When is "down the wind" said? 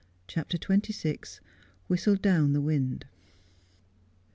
2.23-3.05